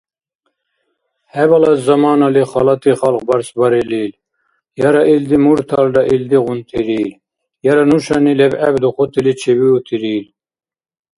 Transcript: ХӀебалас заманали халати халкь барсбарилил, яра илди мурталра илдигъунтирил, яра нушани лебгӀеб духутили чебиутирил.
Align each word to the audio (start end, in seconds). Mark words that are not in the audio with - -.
ХӀебалас 1.31 1.79
заманали 1.87 2.41
халати 2.51 2.91
халкь 2.99 3.25
барсбарилил, 3.29 4.11
яра 4.87 5.03
илди 5.15 5.37
мурталра 5.45 6.03
илдигъунтирил, 6.15 7.09
яра 7.71 7.83
нушани 7.91 8.33
лебгӀеб 8.39 8.75
духутили 8.83 9.33
чебиутирил. 9.41 10.25